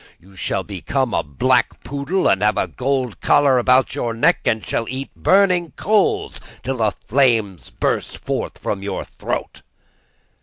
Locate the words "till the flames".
6.63-7.69